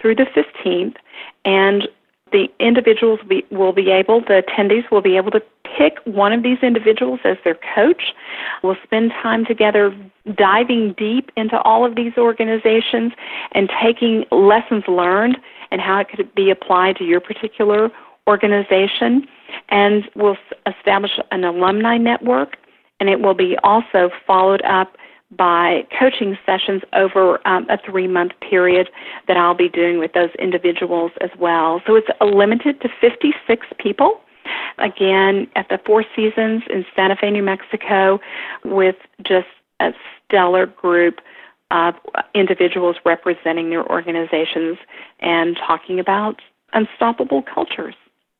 [0.00, 0.96] through the 15th.
[1.44, 1.88] And
[2.32, 3.20] the individuals
[3.50, 5.42] will be able, the attendees will be able to
[5.76, 8.14] pick one of these individuals as their coach.
[8.62, 9.96] We'll spend time together
[10.34, 13.12] diving deep into all of these organizations
[13.52, 15.38] and taking lessons learned
[15.70, 17.90] and how it could be applied to your particular
[18.26, 19.26] organization
[19.68, 22.56] and we'll establish an alumni network,
[23.00, 24.96] and it will be also followed up
[25.30, 28.88] by coaching sessions over um, a three month period
[29.26, 31.82] that I'll be doing with those individuals as well.
[31.86, 34.20] So it's limited to 56 people.
[34.78, 38.20] Again, at the Four Seasons in Santa Fe, New Mexico,
[38.64, 39.48] with just
[39.80, 39.92] a
[40.24, 41.20] stellar group
[41.70, 41.94] of
[42.34, 44.78] individuals representing their organizations
[45.20, 46.40] and talking about
[46.72, 47.94] unstoppable cultures.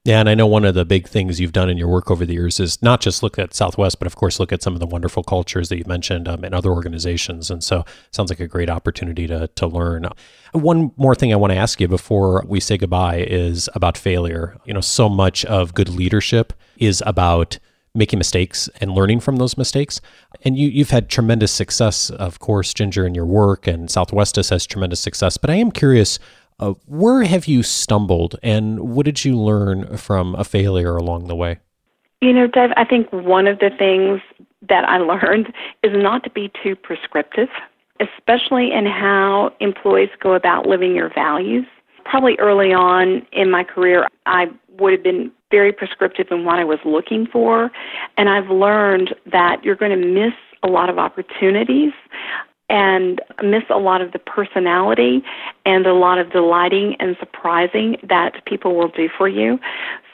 [0.06, 2.24] Yeah, and I know one of the big things you've done in your work over
[2.24, 4.78] the years is not just look at Southwest, but of course look at some of
[4.78, 7.50] the wonderful cultures that you've mentioned um, in other organizations.
[7.50, 10.06] And so, sounds like a great opportunity to to learn.
[10.52, 14.56] One more thing I want to ask you before we say goodbye is about failure.
[14.64, 17.58] You know, so much of good leadership is about
[17.92, 20.00] making mistakes and learning from those mistakes.
[20.42, 24.66] And you, you've had tremendous success, of course, Ginger, in your work, and Southwestus has
[24.66, 25.36] tremendous success.
[25.36, 26.20] But I am curious
[26.58, 31.34] uh, where have you stumbled and what did you learn from a failure along the
[31.34, 31.58] way?
[32.20, 34.20] You know, Dave, I think one of the things
[34.68, 37.48] that I learned is not to be too prescriptive,
[38.00, 41.66] especially in how employees go about living your values.
[42.04, 44.46] Probably early on in my career, I
[44.78, 47.70] would have been very prescriptive in what I was looking for,
[48.16, 51.92] and I've learned that you're going to miss a lot of opportunities
[52.68, 55.22] and miss a lot of the personality
[55.64, 59.58] and a lot of delighting and surprising that people will do for you.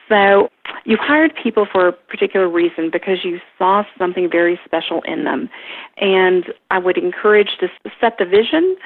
[0.09, 0.51] So
[0.85, 5.49] you've hired people for a particular reason because you saw something very special in them.
[5.97, 7.69] And I would encourage to
[8.01, 8.77] set the vision,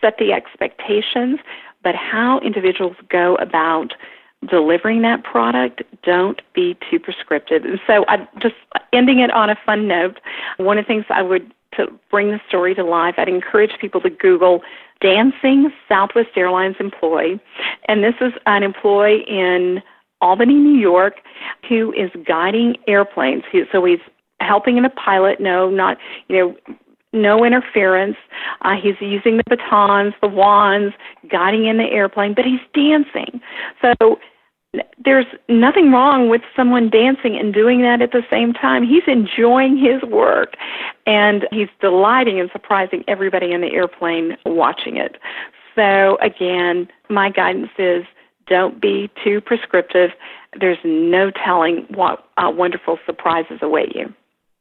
[0.00, 1.38] set the expectations,
[1.82, 3.94] but how individuals go about
[4.48, 7.64] delivering that product, don't be too prescriptive.
[7.64, 8.56] And so I just
[8.92, 10.20] ending it on a fun note,
[10.58, 13.14] one of the things I would to bring the story to life.
[13.18, 14.62] I'd encourage people to Google
[15.00, 17.40] dancing Southwest Airlines employee.
[17.88, 19.82] And this is an employee in
[20.20, 21.16] Albany, New York,
[21.68, 23.42] who is guiding airplanes.
[23.72, 23.98] So he's
[24.40, 25.98] helping in a pilot know not,
[26.28, 26.76] you know,
[27.12, 28.16] no interference.
[28.62, 30.94] Uh, he's using the batons, the wands,
[31.30, 33.40] guiding in the airplane, but he's dancing.
[33.80, 34.18] So
[35.04, 38.84] there's nothing wrong with someone dancing and doing that at the same time.
[38.84, 40.54] He's enjoying his work
[41.06, 45.16] and he's delighting and surprising everybody in the airplane watching it.
[45.74, 48.04] So, again, my guidance is
[48.46, 50.10] don't be too prescriptive.
[50.58, 54.12] There's no telling what uh, wonderful surprises await you.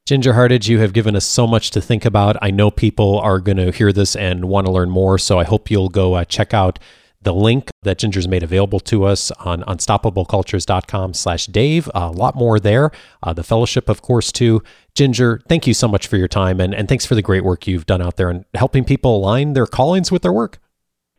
[0.05, 2.35] Ginger Hardage, you have given us so much to think about.
[2.41, 5.45] I know people are going to hear this and want to learn more, so I
[5.45, 6.77] hope you'll go uh, check out
[7.23, 11.89] the link that Ginger's made available to us on unstoppablecultures.com slash Dave.
[11.93, 12.91] A lot more there.
[13.21, 14.61] Uh, the fellowship, of course, too.
[14.95, 17.67] Ginger, thank you so much for your time and, and thanks for the great work
[17.67, 20.59] you've done out there and helping people align their callings with their work.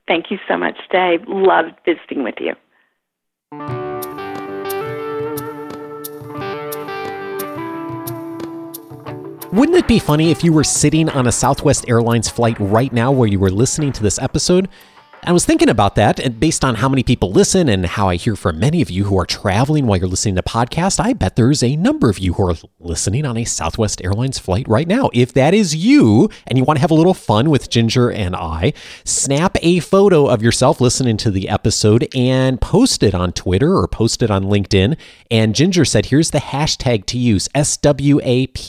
[0.07, 1.21] Thank you so much, Dave.
[1.27, 2.55] Loved visiting with you.
[9.53, 13.13] Wouldn't it be funny if you were sitting on a Southwest Airlines flight right now
[13.13, 14.69] where you were listening to this episode?
[15.27, 18.17] I was thinking about that, and based on how many people listen and how I
[18.17, 21.35] hear from many of you who are traveling while you're listening to podcasts, I bet
[21.37, 25.09] there's a number of you who are listening on a Southwest Airlines flight right now.
[25.15, 28.37] If that is you and you want to have a little fun with Ginger and
[28.37, 33.75] I, snap a photo of yourself listening to the episode and post it on Twitter
[33.79, 34.95] or post it on LinkedIn.
[35.31, 38.61] And Ginger said, here's the hashtag to use SWAPIC.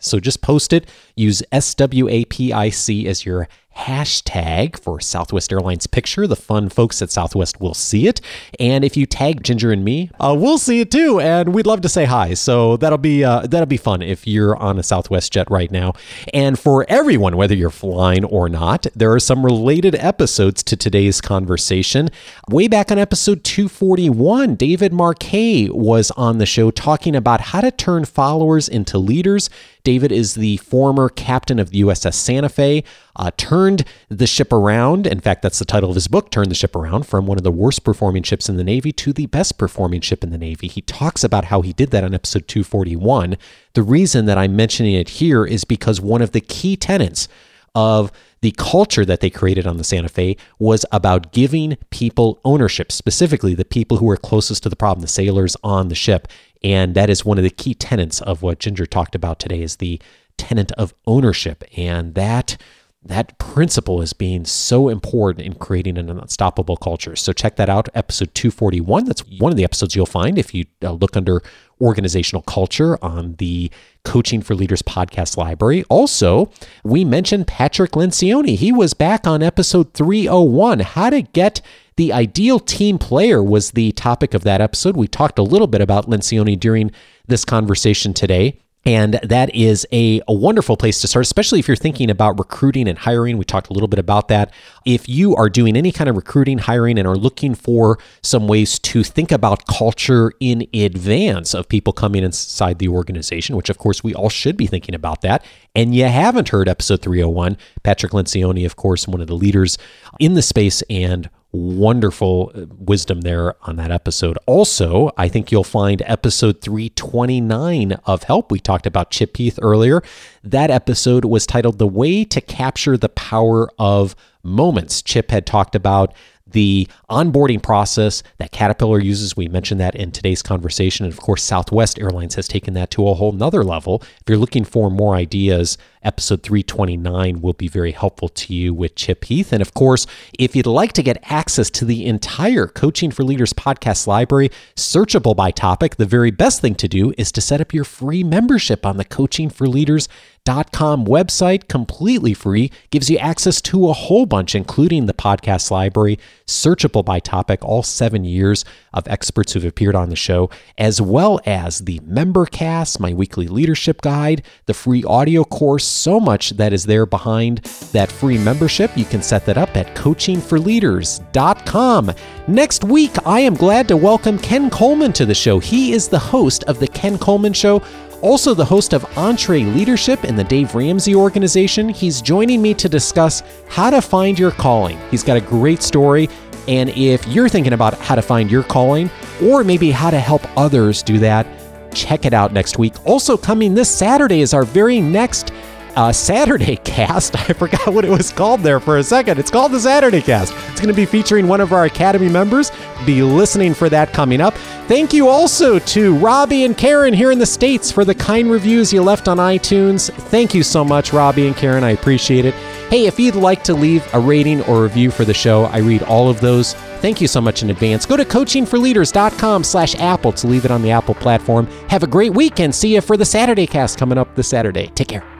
[0.00, 6.26] So just post it, use SWAPIC as your hashtag for Southwest Airlines picture.
[6.26, 8.20] The fun folks at Southwest will see it.
[8.60, 11.20] And if you tag Ginger and me, uh, we'll see it too.
[11.20, 12.34] And we'd love to say hi.
[12.34, 15.94] So that'll be uh, that'll be fun if you're on a Southwest jet right now.
[16.32, 21.20] And for everyone, whether you're flying or not, there are some related episodes to today's
[21.20, 22.10] conversation.
[22.48, 27.70] Way back on episode 241, David Marquet was on the show talking about how to
[27.70, 29.48] turn followers into leaders
[29.84, 32.84] David is the former captain of the USS Santa Fe,
[33.16, 35.06] uh, turned the ship around.
[35.06, 37.44] In fact, that's the title of his book, Turn the Ship Around, from one of
[37.44, 40.68] the worst performing ships in the Navy to the best performing ship in the Navy.
[40.68, 43.36] He talks about how he did that on episode 241.
[43.74, 47.28] The reason that I'm mentioning it here is because one of the key tenets
[47.74, 52.90] of the culture that they created on the Santa Fe was about giving people ownership,
[52.92, 56.28] specifically the people who were closest to the problem, the sailors on the ship.
[56.62, 59.76] And that is one of the key tenets of what Ginger talked about today is
[59.76, 60.00] the
[60.36, 61.64] tenet of ownership.
[61.76, 62.56] And that
[63.04, 67.16] that principle is being so important in creating an unstoppable culture.
[67.16, 69.06] So check that out, episode 241.
[69.06, 71.42] That's one of the episodes you'll find if you uh, look under
[71.80, 73.70] organizational culture on the
[74.04, 75.82] Coaching for Leaders podcast library.
[75.88, 76.50] Also,
[76.84, 78.56] we mentioned Patrick Lencioni.
[78.56, 81.60] He was back on episode 301, how to get
[81.96, 84.96] the ideal team player was the topic of that episode.
[84.96, 86.92] We talked a little bit about Lencioni during
[87.26, 88.60] this conversation today.
[88.84, 92.88] And that is a, a wonderful place to start, especially if you're thinking about recruiting
[92.88, 93.38] and hiring.
[93.38, 94.52] We talked a little bit about that.
[94.84, 98.80] If you are doing any kind of recruiting, hiring, and are looking for some ways
[98.80, 104.02] to think about culture in advance of people coming inside the organization, which of course
[104.02, 105.44] we all should be thinking about that,
[105.76, 109.78] and you haven't heard episode 301, Patrick Lencioni, of course, one of the leaders
[110.18, 114.38] in the space and wonderful uh, wisdom there on that episode.
[114.46, 118.50] Also, I think you'll find episode 329 of Help.
[118.50, 120.02] We talked about Chip Heath earlier.
[120.42, 125.02] That episode was titled The Way to Capture the Power of Moments.
[125.02, 126.14] Chip had talked about
[126.52, 129.36] the onboarding process that Caterpillar uses.
[129.36, 131.04] We mentioned that in today's conversation.
[131.04, 134.02] And of course, Southwest Airlines has taken that to a whole nother level.
[134.02, 138.94] If you're looking for more ideas, episode 329 will be very helpful to you with
[138.94, 139.52] Chip Heath.
[139.52, 140.06] And of course,
[140.38, 145.36] if you'd like to get access to the entire Coaching for Leaders podcast library, searchable
[145.36, 148.84] by topic, the very best thing to do is to set up your free membership
[148.84, 150.08] on the Coaching for Leaders
[150.44, 156.18] com website, completely free, gives you access to a whole bunch, including the podcast library,
[156.46, 161.40] searchable by topic, all seven years of experts who've appeared on the show, as well
[161.46, 166.72] as the member cast, my weekly leadership guide, the free audio course, so much that
[166.72, 167.58] is there behind
[167.92, 168.96] that free membership.
[168.96, 172.10] You can set that up at coachingforleaders.com.
[172.48, 175.58] Next week, I am glad to welcome Ken Coleman to the show.
[175.58, 177.82] He is the host of The Ken Coleman Show
[178.22, 181.88] also the host of EntreLeadership in the Dave Ramsey organization.
[181.88, 184.98] He's joining me to discuss how to find your calling.
[185.10, 186.28] He's got a great story.
[186.68, 189.10] And if you're thinking about how to find your calling,
[189.42, 191.46] or maybe how to help others do that,
[191.92, 192.94] check it out next week.
[193.04, 195.52] Also, coming this Saturday is our very next
[195.96, 197.36] uh, Saturday cast.
[197.50, 199.38] I forgot what it was called there for a second.
[199.38, 200.52] It's called the Saturday cast.
[200.70, 202.70] It's going to be featuring one of our Academy members.
[203.04, 204.54] Be listening for that coming up.
[204.86, 208.92] Thank you also to Robbie and Karen here in the States for the kind reviews
[208.92, 210.10] you left on iTunes.
[210.10, 211.84] Thank you so much, Robbie and Karen.
[211.84, 212.54] I appreciate it.
[212.90, 216.02] Hey, if you'd like to leave a rating or review for the show, I read
[216.02, 216.74] all of those.
[217.00, 218.06] Thank you so much in advance.
[218.06, 221.66] Go to coachingforleaders.com slash Apple to leave it on the Apple platform.
[221.88, 224.88] Have a great week and see you for the Saturday cast coming up this Saturday.
[224.94, 225.31] Take care.